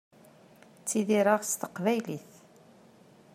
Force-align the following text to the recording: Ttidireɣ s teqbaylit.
Ttidireɣ 0.79 1.41
s 1.49 1.51
teqbaylit. 1.61 2.31